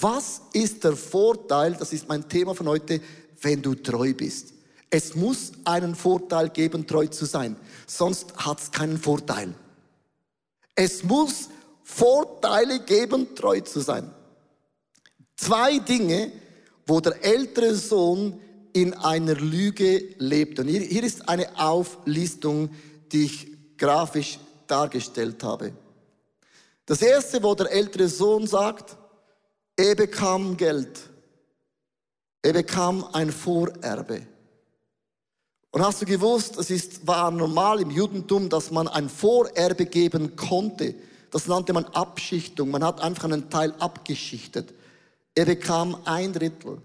[0.00, 3.00] Was ist der Vorteil, das ist mein Thema von heute,
[3.42, 4.52] wenn du treu bist?
[4.90, 9.54] Es muss einen Vorteil geben, treu zu sein, sonst hat es keinen Vorteil.
[10.74, 11.48] Es muss
[11.82, 14.10] Vorteile geben, treu zu sein.
[15.36, 16.32] Zwei Dinge,
[16.86, 18.40] wo der ältere Sohn
[18.72, 20.58] in einer Lüge lebt.
[20.58, 22.70] Und hier, hier ist eine Auflistung,
[23.12, 25.72] die ich grafisch dargestellt habe.
[26.86, 28.96] Das erste, wo der ältere Sohn sagt,
[29.76, 31.00] er bekam Geld.
[32.42, 34.26] Er bekam ein Vorerbe.
[35.70, 40.36] Und hast du gewusst, es ist, war normal im Judentum, dass man ein Vorerbe geben
[40.36, 40.94] konnte.
[41.30, 42.70] Das nannte man Abschichtung.
[42.70, 44.72] Man hat einfach einen Teil abgeschichtet.
[45.34, 46.80] Er bekam ein Drittel.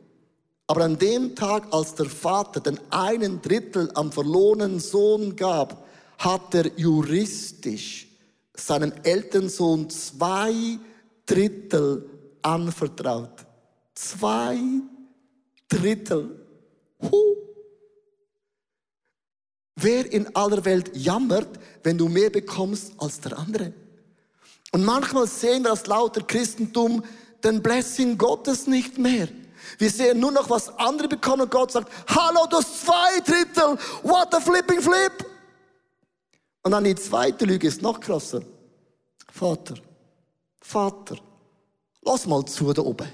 [0.65, 5.85] Aber an dem Tag, als der Vater den einen Drittel am verlorenen Sohn gab,
[6.17, 8.07] hat er juristisch
[8.55, 10.79] seinem Elternsohn zwei
[11.25, 12.09] Drittel
[12.41, 13.45] anvertraut.
[13.93, 14.59] Zwei
[15.67, 16.45] Drittel.
[17.01, 17.35] Huh.
[19.75, 23.73] Wer in aller Welt jammert, wenn du mehr bekommst als der andere?
[24.71, 27.03] Und manchmal sehen wir als lauter Christentum
[27.43, 29.29] den Blessing Gottes nicht mehr.
[29.77, 33.77] Wir sehen nur noch, was andere bekommen und Gott sagt, hallo, du hast zwei Drittel,
[34.03, 35.25] what a flipping flip.
[36.63, 38.41] Und dann die zweite Lüge ist noch krasser.
[39.31, 39.75] Vater,
[40.61, 41.17] Vater,
[42.01, 43.09] lass mal zu da oben.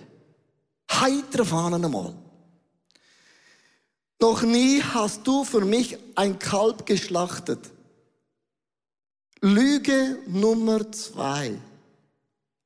[0.92, 2.14] Heitere Fahnen einmal.
[4.22, 7.72] Noch nie hast du für mich ein Kalb geschlachtet.
[9.42, 11.60] Lüge Nummer zwei.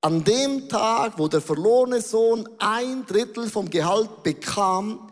[0.02, 5.12] An dem Tag, wo der verlorene Sohn ein Drittel vom Gehalt bekam,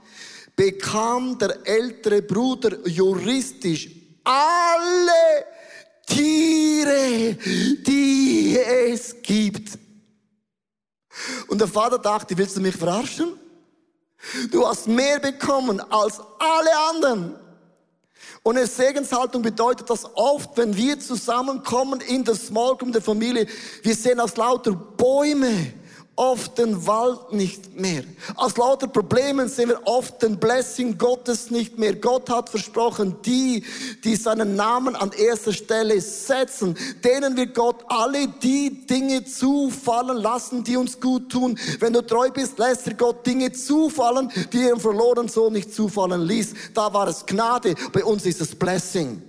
[0.55, 3.89] bekam der ältere Bruder juristisch
[4.23, 5.45] alle
[6.05, 7.35] Tiere,
[7.85, 9.77] die es gibt.
[11.47, 13.39] Und der Vater dachte, willst du mich verarschen?
[14.51, 17.35] Du hast mehr bekommen als alle anderen.
[18.43, 23.47] Und eine Segenshaltung bedeutet das oft, wenn wir zusammenkommen in der Small Group der Familie,
[23.83, 25.73] wir sehen aus lauter Bäume
[26.17, 28.03] oft den Wald nicht mehr.
[28.35, 31.95] Aus lauter Problemen sehen wir oft den Blessing Gottes nicht mehr.
[31.95, 33.63] Gott hat versprochen, die,
[34.03, 40.63] die seinen Namen an erster Stelle setzen, denen wird Gott alle die Dinge zufallen lassen,
[40.63, 41.57] die uns gut tun.
[41.79, 46.23] Wenn du treu bist, lässt dir Gott Dinge zufallen, die im verlorenen Sohn nicht zufallen
[46.23, 46.53] ließ.
[46.73, 49.21] Da war es Gnade, bei uns ist es Blessing.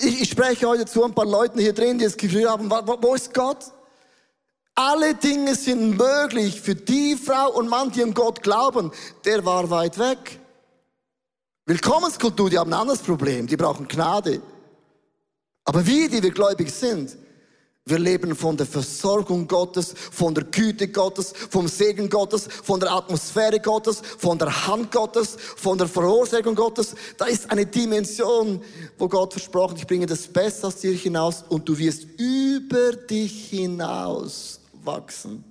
[0.00, 2.98] Ich, ich spreche heute zu ein paar Leuten hier drin, die das Gefühl haben, wo,
[3.00, 3.58] wo ist Gott?
[4.74, 8.92] Alle Dinge sind möglich für die Frau und Mann, die an Gott glauben.
[9.24, 10.40] Der war weit weg.
[11.66, 13.46] Willkommenskultur, die haben ein anderes Problem.
[13.46, 14.40] Die brauchen Gnade.
[15.64, 17.16] Aber wir, die wir gläubig sind,
[17.90, 22.92] wir leben von der Versorgung Gottes, von der Güte Gottes, vom Segen Gottes, von der
[22.92, 26.94] Atmosphäre Gottes, von der Hand Gottes, von der Verursagung Gottes.
[27.18, 28.62] Da ist eine Dimension,
[28.96, 33.48] wo Gott versprochen, ich bringe das Beste aus dir hinaus und du wirst über dich
[33.48, 35.44] hinaus wachsen.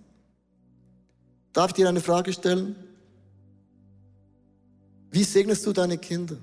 [1.54, 2.75] Darf ich dir eine Frage stellen?
[5.12, 6.38] Wie segnest du deine Kinder?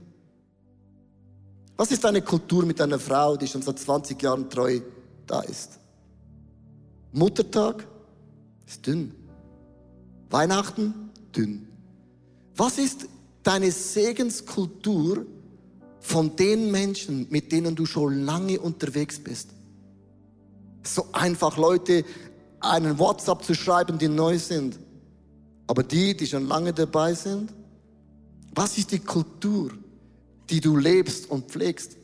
[1.76, 4.80] Was ist deine Kultur mit einer Frau, die schon seit 20 Jahren treu
[5.26, 5.78] da ist?
[7.16, 7.88] Muttertag
[8.66, 9.12] ist dünn.
[10.28, 10.92] Weihnachten
[11.34, 11.66] dünn.
[12.54, 13.08] Was ist
[13.42, 15.24] deine Segenskultur
[16.00, 19.48] von den Menschen, mit denen du schon lange unterwegs bist?
[20.82, 22.04] So einfach Leute
[22.60, 24.78] einen WhatsApp zu schreiben, die neu sind.
[25.68, 27.50] Aber die, die schon lange dabei sind,
[28.54, 29.70] was ist die Kultur,
[30.50, 31.96] die du lebst und pflegst?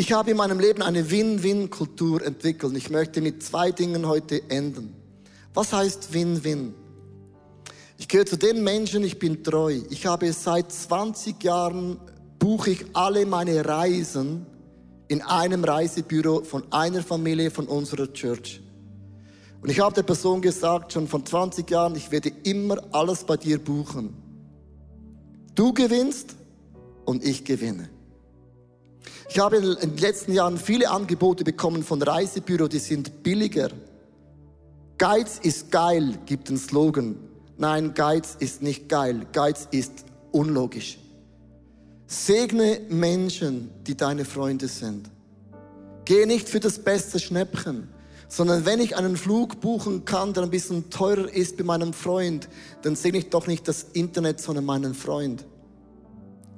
[0.00, 2.74] Ich habe in meinem Leben eine Win-Win-Kultur entwickelt.
[2.74, 4.94] Ich möchte mit zwei Dingen heute enden.
[5.52, 6.72] Was heißt Win-Win?
[7.98, 9.78] Ich gehöre zu den Menschen, ich bin treu.
[9.90, 11.98] Ich habe seit 20 Jahren,
[12.38, 14.46] buche ich alle meine Reisen
[15.08, 18.62] in einem Reisebüro von einer Familie von unserer Church.
[19.60, 23.36] Und ich habe der Person gesagt, schon von 20 Jahren, ich werde immer alles bei
[23.36, 24.14] dir buchen.
[25.54, 26.36] Du gewinnst
[27.04, 27.90] und ich gewinne.
[29.32, 33.70] Ich habe in den letzten Jahren viele Angebote bekommen von Reisebüro, die sind billiger.
[34.98, 37.14] Geiz ist geil, gibt einen Slogan.
[37.56, 39.24] Nein, Geiz ist nicht geil.
[39.32, 40.98] Geiz ist unlogisch.
[42.08, 45.08] Segne Menschen, die deine Freunde sind.
[46.04, 47.88] Gehe nicht für das beste Schnäppchen,
[48.26, 52.48] sondern wenn ich einen Flug buchen kann, der ein bisschen teurer ist bei meinem Freund,
[52.82, 55.44] dann segne ich doch nicht das Internet, sondern meinen Freund.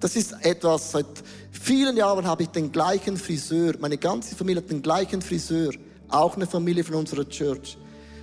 [0.02, 1.06] Das ist etwas, seit
[1.52, 3.74] vielen Jahren habe ich den gleichen Friseur.
[3.78, 5.70] Meine ganze Familie hat den gleichen Friseur.
[6.08, 7.78] Auch eine Familie von unserer Church.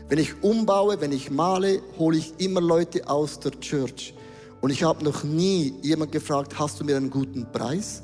[0.10, 4.14] Wenn ich umbaue, wenn ich male, hole ich immer Leute aus der Church.
[4.60, 8.04] Und ich habe noch nie jemand gefragt, hast du mir einen guten Preis?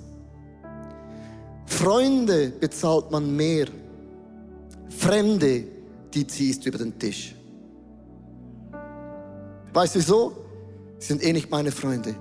[1.65, 3.67] Freunde bezahlt man mehr.
[4.88, 5.65] Fremde,
[6.13, 7.35] die ziehst du über den Tisch.
[9.73, 10.38] Weißt du wieso?
[10.97, 12.15] sind eh nicht meine Freunde.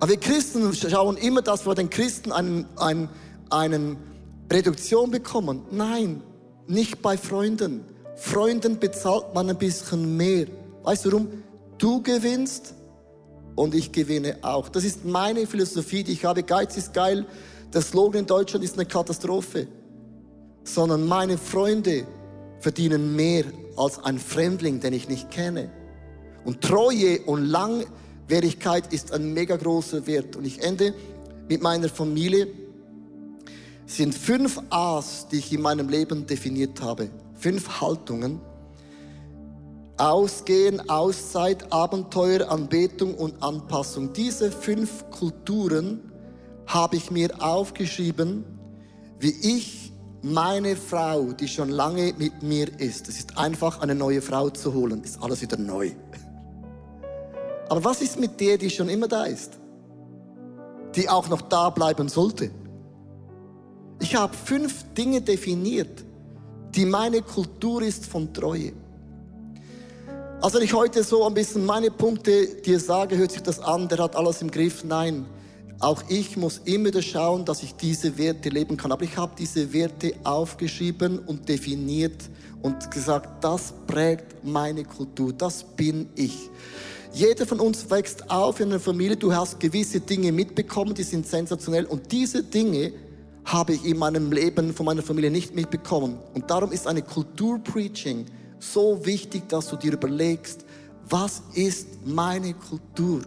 [0.00, 3.08] Aber wir Christen schauen immer, dass wir den Christen einen, einen,
[3.50, 3.96] einen
[4.52, 5.62] Reduktion bekommen.
[5.70, 6.22] Nein,
[6.66, 7.84] nicht bei Freunden.
[8.16, 10.46] Freunden bezahlt man ein bisschen mehr.
[10.82, 11.28] Weißt du warum?
[11.78, 12.74] Du gewinnst
[13.54, 14.68] und ich gewinne auch.
[14.68, 16.42] Das ist meine Philosophie, die ich habe.
[16.42, 17.26] Geiz ist geil.
[17.72, 19.66] Der Slogan in Deutschland ist eine Katastrophe.
[20.64, 22.06] Sondern meine Freunde
[22.60, 23.44] verdienen mehr
[23.76, 25.70] als ein Fremdling, den ich nicht kenne.
[26.44, 27.44] Und Treue und
[28.28, 30.36] Langwierigkeit ist ein mega großer Wert.
[30.36, 30.94] Und ich ende
[31.48, 32.48] mit meiner Familie.
[33.86, 37.10] Es sind fünf A's, die ich in meinem Leben definiert habe.
[37.34, 38.40] Fünf Haltungen.
[39.98, 44.12] Ausgehen, Auszeit, Abenteuer, Anbetung und Anpassung.
[44.14, 46.10] Diese fünf Kulturen
[46.66, 48.44] habe ich mir aufgeschrieben,
[49.20, 54.22] wie ich meine Frau, die schon lange mit mir ist, es ist einfach eine neue
[54.22, 55.92] Frau zu holen, ist alles wieder neu.
[57.68, 59.58] Aber was ist mit der, die schon immer da ist?
[60.94, 62.50] Die auch noch da bleiben sollte?
[64.00, 66.04] Ich habe fünf Dinge definiert,
[66.74, 68.72] die meine Kultur ist von Treue.
[70.40, 73.88] Also wenn ich heute so ein bisschen meine Punkte dir sage, hört sich das an,
[73.88, 74.84] der hat alles im Griff.
[74.84, 75.24] Nein,
[75.80, 78.92] auch ich muss immer wieder schauen, dass ich diese Werte leben kann.
[78.92, 82.28] Aber ich habe diese Werte aufgeschrieben und definiert
[82.62, 86.50] und gesagt, das prägt meine Kultur, das bin ich.
[87.14, 91.28] Jeder von uns wächst auf in einer Familie, du hast gewisse Dinge mitbekommen, die sind
[91.28, 92.92] sensationell und diese Dinge
[93.44, 96.18] habe ich in meinem Leben von meiner Familie nicht mitbekommen.
[96.34, 98.26] Und darum ist eine Kulturpreaching
[98.58, 100.64] so wichtig, dass du dir überlegst,
[101.08, 103.22] was ist meine Kultur?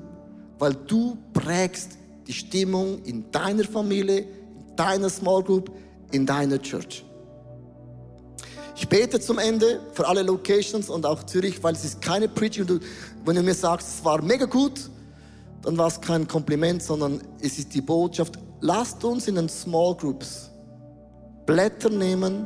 [0.59, 1.91] Weil du prägst
[2.27, 5.71] die Stimmung in deiner Familie, in deiner Small Group,
[6.11, 7.05] in deiner Church.
[8.79, 12.79] Ich bete zum Ende für alle Locations und auch Zürich, weil es ist keine Preaching.
[13.25, 14.91] Wenn du mir sagst, es war mega gut,
[15.63, 18.37] dann war es kein Kompliment, sondern es ist die Botschaft.
[18.61, 20.51] Lasst uns in den Small Groups
[21.47, 22.45] Blätter nehmen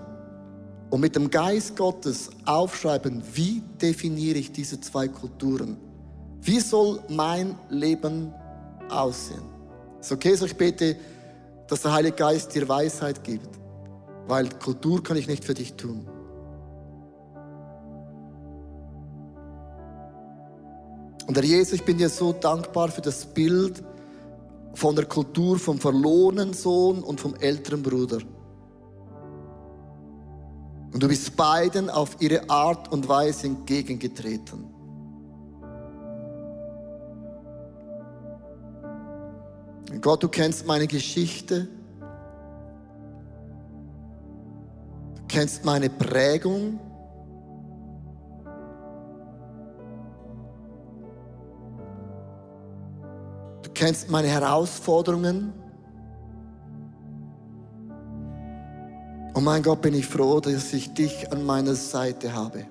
[0.89, 5.75] und mit dem Geist Gottes aufschreiben, wie definiere ich diese zwei Kulturen?
[6.41, 8.33] Wie soll mein Leben
[8.89, 9.43] aussehen?
[9.99, 10.95] Ist okay, so ich bete,
[11.67, 13.49] dass der Heilige Geist dir Weisheit gibt,
[14.27, 16.07] weil Kultur kann ich nicht für dich tun.
[21.27, 23.84] Und Herr Jesus, ich bin dir so dankbar für das Bild
[24.73, 28.19] von der Kultur vom verlorenen Sohn und vom älteren Bruder.
[30.93, 34.65] Und du bist beiden auf ihre Art und Weise entgegengetreten.
[40.01, 41.67] Gott, du kennst meine Geschichte.
[45.15, 46.79] Du kennst meine Prägung.
[53.81, 55.53] Kennst meine Herausforderungen.
[59.33, 62.67] Und mein Gott, bin ich froh, dass ich dich an meiner Seite habe.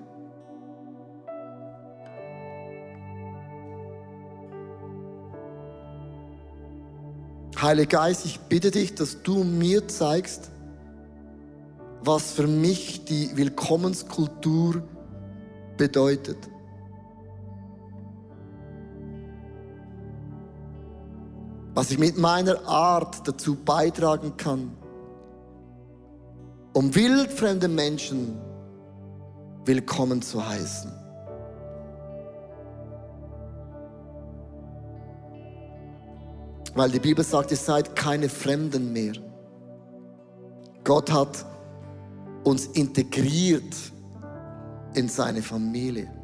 [7.61, 10.49] Heiliger Geist, ich bitte dich, dass du mir zeigst,
[12.05, 14.81] was für mich die Willkommenskultur
[15.75, 16.37] bedeutet.
[21.73, 24.75] Was ich mit meiner Art dazu beitragen kann,
[26.73, 28.37] um wildfremde Menschen
[29.65, 30.91] willkommen zu heißen.
[36.73, 39.13] Weil die Bibel sagt, ihr seid keine Fremden mehr.
[40.83, 41.45] Gott hat
[42.43, 43.75] uns integriert
[44.93, 46.20] in seine Familie.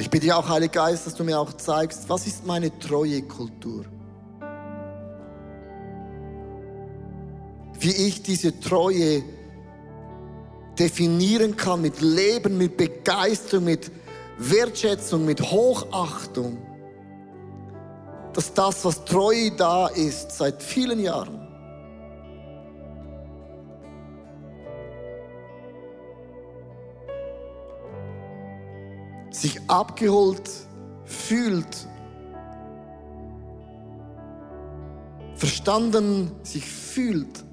[0.00, 2.78] Und ich bitte dich auch, Heiliger Geist, dass du mir auch zeigst, was ist meine
[2.78, 3.84] treue Kultur?
[7.78, 9.22] Wie ich diese Treue
[10.78, 13.92] definieren kann mit Leben, mit Begeisterung, mit
[14.38, 16.56] Wertschätzung, mit Hochachtung,
[18.32, 21.39] dass das, was treu da ist seit vielen Jahren,
[29.40, 30.50] sich abgeholt
[31.04, 31.88] fühlt,
[35.34, 37.44] verstanden sich fühlt.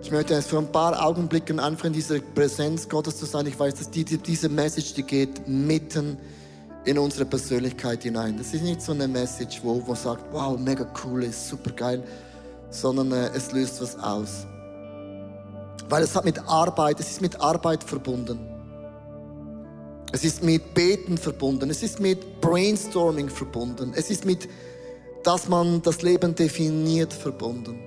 [0.00, 3.46] Ich möchte jetzt für ein paar Augenblicken einfach in dieser Präsenz Gottes zu sein.
[3.46, 6.43] Ich weiß, dass die, die, diese Message, die geht mitten in
[6.98, 8.36] unsere Persönlichkeit hinein.
[8.36, 12.02] Das ist nicht so eine Message, wo man sagt, wow, mega cool, ist super geil,
[12.70, 14.46] sondern äh, es löst was aus.
[15.88, 18.38] Weil es hat mit Arbeit, es ist mit Arbeit verbunden.
[20.12, 21.70] Es ist mit Beten verbunden.
[21.70, 23.92] Es ist mit Brainstorming verbunden.
[23.96, 24.48] Es ist mit,
[25.24, 27.80] dass man das Leben definiert verbunden.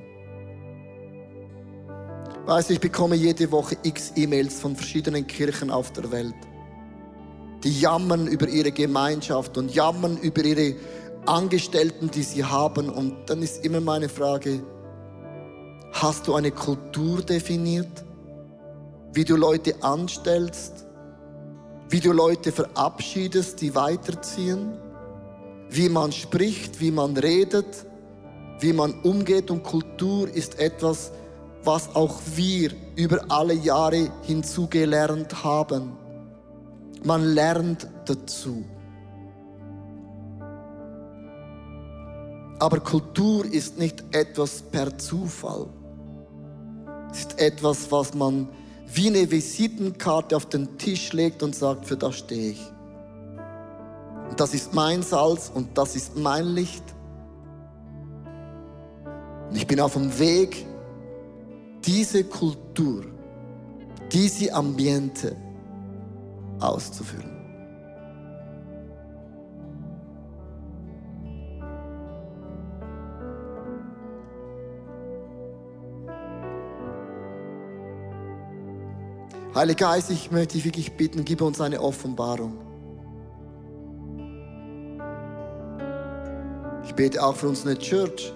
[2.45, 6.35] Weißt du, ich bekomme jede Woche x E-Mails von verschiedenen Kirchen auf der Welt.
[7.63, 10.75] Die jammern über ihre Gemeinschaft und jammern über ihre
[11.25, 12.89] Angestellten, die sie haben.
[12.89, 14.61] Und dann ist immer meine Frage,
[15.91, 18.03] hast du eine Kultur definiert?
[19.13, 20.85] Wie du Leute anstellst?
[21.89, 24.73] Wie du Leute verabschiedest, die weiterziehen?
[25.69, 27.85] Wie man spricht, wie man redet,
[28.59, 29.49] wie man umgeht.
[29.49, 31.11] Und Kultur ist etwas,
[31.63, 35.97] was auch wir über alle Jahre hinzugelernt haben.
[37.03, 38.63] Man lernt dazu.
[42.59, 45.67] Aber Kultur ist nicht etwas per Zufall.
[47.11, 48.49] Es ist etwas, was man
[48.93, 52.71] wie eine Visitenkarte auf den Tisch legt und sagt, für das stehe ich.
[54.29, 56.83] Und das ist mein Salz und das ist mein Licht.
[59.49, 60.65] Und ich bin auf dem Weg,
[61.85, 63.05] diese Kultur,
[64.11, 65.35] diese Ambiente
[66.59, 67.37] auszufüllen.
[79.57, 82.59] Heiliger Geist, ich möchte dich wirklich bitten, gib uns eine Offenbarung.
[86.85, 88.31] Ich bete auch für unsere Church.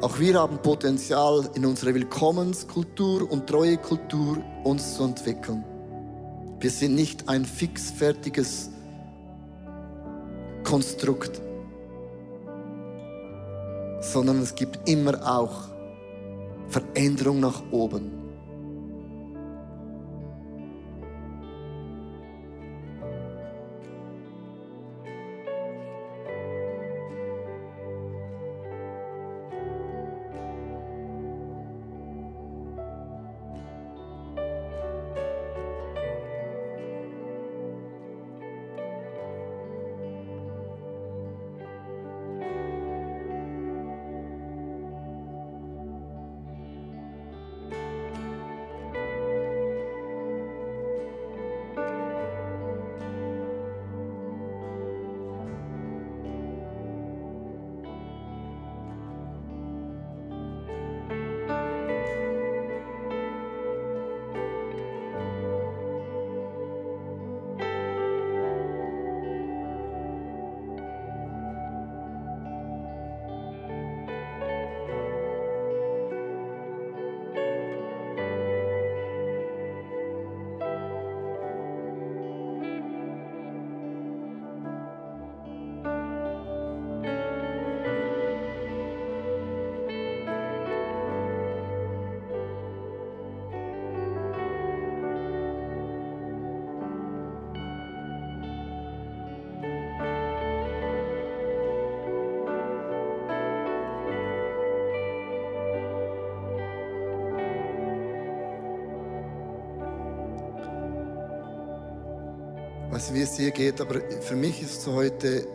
[0.00, 5.62] Auch wir haben Potenzial, in unserer Willkommenskultur und Treuekultur uns zu entwickeln.
[6.60, 8.70] Wir sind nicht ein fixfertiges
[10.62, 11.40] Konstrukt,
[14.00, 15.68] sondern es gibt immer auch
[16.68, 18.19] Veränderung nach oben.
[113.00, 115.46] Weiß, wie es dir geht, aber für mich ist es heute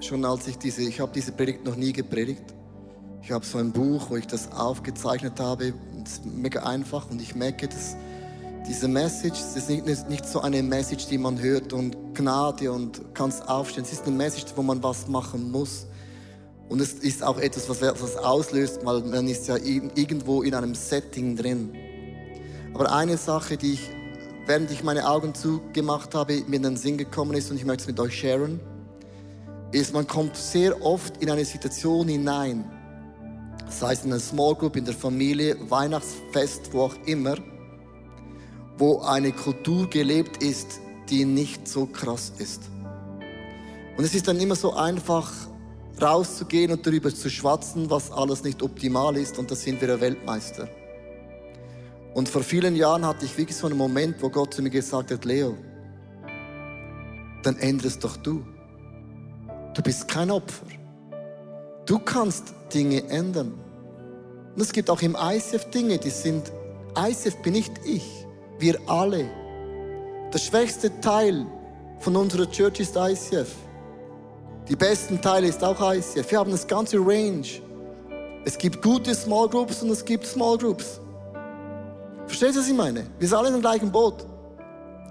[0.00, 2.42] schon, als ich diese, ich habe diese Predigt noch nie gepredigt.
[3.20, 5.74] Ich habe so ein Buch, wo ich das aufgezeichnet habe.
[6.02, 7.96] Es ist mega einfach und ich merke, dass
[8.66, 13.02] diese Message, es ist nicht, nicht so eine Message, die man hört und Gnade und
[13.12, 13.84] kannst aufstehen.
[13.84, 15.86] Es ist eine Message, wo man was machen muss.
[16.70, 20.74] Und es ist auch etwas, was was auslöst, weil man ist ja irgendwo in einem
[20.74, 21.70] Setting drin.
[22.72, 23.90] Aber eine Sache, die ich
[24.46, 27.82] während ich meine Augen zugemacht habe, mir in den Sinn gekommen ist und ich möchte
[27.82, 28.60] es mit euch sharen,
[29.72, 32.64] ist, man kommt sehr oft in eine Situation hinein,
[33.68, 37.36] sei es in einer Small Group, in der Familie, Weihnachtsfest, wo auch immer,
[38.78, 42.62] wo eine Kultur gelebt ist, die nicht so krass ist.
[43.96, 45.30] Und es ist dann immer so einfach,
[46.00, 50.68] rauszugehen und darüber zu schwatzen, was alles nicht optimal ist und da sind wir Weltmeister.
[52.14, 55.10] Und vor vielen Jahren hatte ich wirklich so einen Moment, wo Gott zu mir gesagt
[55.10, 55.56] hat, Leo,
[57.42, 58.44] dann änderst doch du.
[59.74, 60.66] Du bist kein Opfer.
[61.86, 63.52] Du kannst Dinge ändern.
[64.54, 66.52] Und es gibt auch im ICF Dinge, die sind,
[66.96, 68.08] ICF bin nicht ich,
[68.60, 69.28] wir alle.
[70.32, 71.44] Der schwächste Teil
[71.98, 73.50] von unserer Church ist ICF.
[74.68, 76.30] Die besten Teile ist auch ICF.
[76.30, 77.46] Wir haben das ganze Range.
[78.44, 81.00] Es gibt gute Small Groups und es gibt Small Groups.
[82.34, 83.06] Verstehst du, was ich meine?
[83.20, 84.26] Wir sind alle in dem gleichen Boot.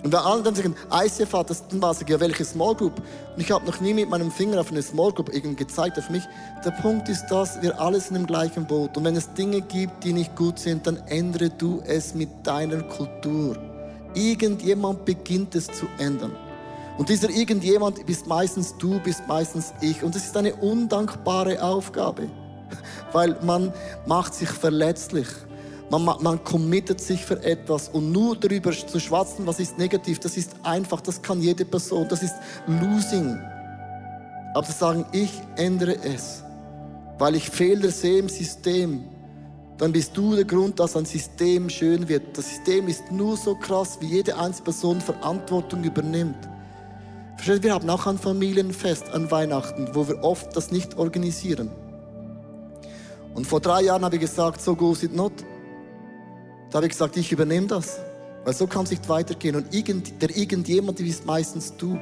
[0.04, 3.02] Und wenn alle dann sagen, ICF hat das, dann war ja, welche Small Group?
[3.34, 6.10] Und ich habe noch nie mit meinem Finger auf eine Small Group irgendwie gezeigt auf
[6.10, 6.24] mich.
[6.66, 8.98] Der Punkt ist, dass wir alle sind im gleichen Boot.
[8.98, 12.84] Und wenn es Dinge gibt, die nicht gut sind, dann ändere du es mit deiner
[12.84, 13.56] Kultur.
[14.16, 16.36] Irgendjemand beginnt es zu ändern.
[16.98, 20.04] Und dieser irgendjemand bist meistens du, bist meistens ich.
[20.04, 22.30] Und das ist eine undankbare Aufgabe,
[23.14, 23.72] weil man
[24.06, 25.28] macht sich verletzlich.
[26.00, 30.38] Man, man committet sich für etwas und nur darüber zu schwatzen, was ist negativ, das
[30.38, 32.34] ist einfach, das kann jede Person, das ist
[32.66, 33.38] losing.
[34.56, 36.44] Aber zu sagen, ich ändere es,
[37.20, 39.04] weil ich Fehler sehe im System,
[39.78, 42.38] dann bist du der Grund, dass ein System schön wird.
[42.38, 46.50] Das System ist nur so krass, wie jede einzelne Person Verantwortung übernimmt.
[47.38, 51.70] Versteht, wir haben auch ein Familienfest an Weihnachten, wo wir oft das nicht organisieren.
[53.36, 55.34] Und vor drei Jahren habe ich gesagt, so goes it not.
[56.74, 58.00] Da habe ich gesagt, ich übernehme das.
[58.46, 59.56] Weil so kann es nicht weitergehen.
[59.56, 61.92] Und irgend, der irgendjemand ist meistens du.
[61.92, 62.00] Und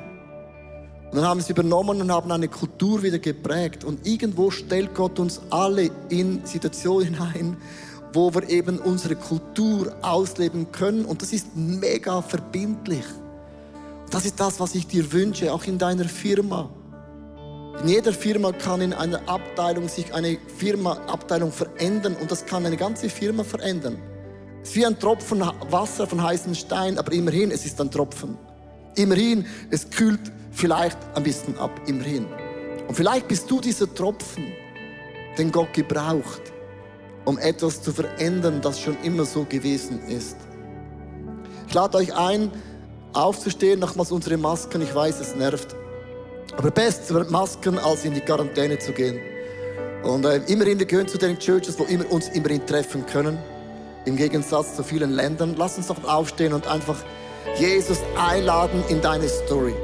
[1.12, 3.84] dann haben sie es übernommen und haben eine Kultur wieder geprägt.
[3.84, 7.58] Und irgendwo stellt Gott uns alle in Situationen hinein,
[8.14, 11.04] wo wir eben unsere Kultur ausleben können.
[11.04, 13.04] Und das ist mega verbindlich.
[14.10, 16.70] Das ist das, was ich dir wünsche, auch in deiner Firma.
[17.82, 22.78] In jeder Firma kann in einer Abteilung sich eine Firma-Abteilung verändern und das kann eine
[22.78, 23.98] ganze Firma verändern.
[24.64, 28.38] Es ist wie ein Tropfen Wasser von heißem Stein, aber immerhin, es ist ein Tropfen.
[28.96, 32.28] Immerhin, es kühlt vielleicht ein bisschen ab, immerhin.
[32.88, 34.46] Und vielleicht bist du dieser Tropfen,
[35.38, 36.42] den Gott gebraucht,
[37.26, 40.36] um etwas zu verändern, das schon immer so gewesen ist.
[41.68, 42.52] Ich lade euch ein,
[43.14, 44.82] aufzustehen, nochmals unsere Masken.
[44.82, 45.76] Ich weiß, es nervt.
[46.58, 49.20] Aber besser Masken, als in die Quarantäne zu gehen.
[50.04, 53.38] Und äh, immerhin, wir gehören zu den Churches, wo wir uns immerhin treffen können.
[54.06, 55.56] Im Gegensatz zu vielen Ländern.
[55.58, 56.98] Lass uns doch aufstehen und einfach
[57.58, 59.76] Jesus einladen in deine Story.